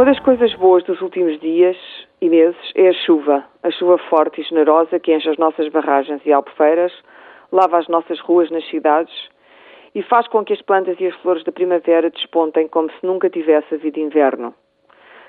[0.00, 1.76] Uma das coisas boas dos últimos dias
[2.22, 3.44] e meses é a chuva.
[3.62, 6.90] A chuva forte e generosa que enche as nossas barragens e albufeiras,
[7.52, 9.12] lava as nossas ruas nas cidades
[9.94, 13.28] e faz com que as plantas e as flores da primavera despontem como se nunca
[13.28, 14.54] tivesse havido inverno.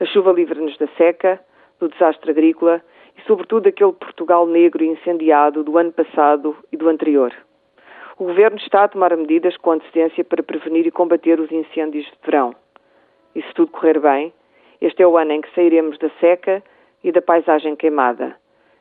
[0.00, 1.38] A chuva livra-nos da seca,
[1.78, 2.80] do desastre agrícola
[3.18, 7.34] e, sobretudo, daquele Portugal negro e incendiado do ano passado e do anterior.
[8.18, 12.18] O Governo está a tomar medidas com antecedência para prevenir e combater os incêndios de
[12.24, 12.54] verão.
[13.34, 14.32] E se tudo correr bem,
[14.84, 16.62] este é o ano em que sairemos da seca
[17.02, 18.36] e da paisagem queimada.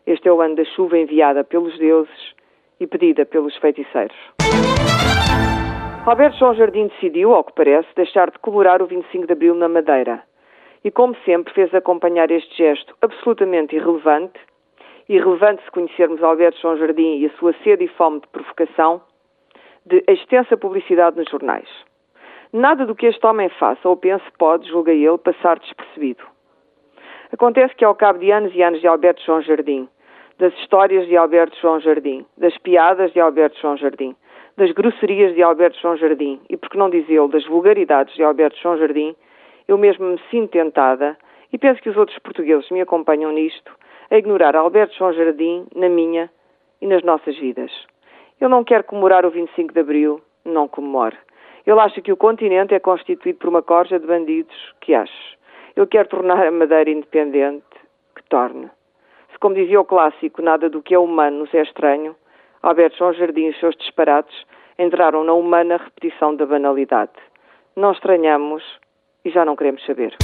[0.06, 2.36] Este é o ano da chuva enviada pelos deuses
[2.78, 4.18] e pedida pelos feiticeiros.
[6.06, 9.70] Alberto João Jardim decidiu, ao que parece, deixar de colorar o 25 de Abril na
[9.70, 10.22] Madeira.
[10.84, 14.38] E, como sempre, fez acompanhar este gesto absolutamente irrelevante,
[15.08, 19.02] irrelevante se conhecermos Alberto João Jardim e a sua sede e fome de provocação,
[19.86, 21.70] de extensa publicidade nos jornais.
[22.54, 26.24] Nada do que este homem faça ou pense pode, julga ele, passar despercebido.
[27.32, 29.90] Acontece que, ao cabo de anos e anos de Alberto João Jardim,
[30.38, 34.16] das histórias de Alberto João Jardim, das piadas de Alberto João Jardim,
[34.56, 38.60] das grosserias de Alberto João Jardim e, por que não dizê-lo, das vulgaridades de Alberto
[38.62, 39.16] João Jardim,
[39.68, 41.18] eu mesmo me sinto tentada,
[41.52, 43.76] e penso que os outros portugueses me acompanham nisto,
[44.12, 46.30] a ignorar Alberto João Jardim na minha
[46.80, 47.72] e nas nossas vidas.
[48.40, 51.18] Eu não quero comemorar o 25 de Abril, não comemore.
[51.66, 55.38] Ele acha que o continente é constituído por uma corja de bandidos, que acho.
[55.76, 57.64] Ele quer tornar a Madeira independente,
[58.16, 58.70] que torne.
[59.32, 62.16] Se, como dizia o clássico, nada do que é humano nos é estranho,
[62.62, 64.46] Alberto João Jardim e seus disparates
[64.78, 67.12] entraram na humana repetição da banalidade.
[67.76, 68.64] Não estranhamos
[69.24, 70.16] e já não queremos saber.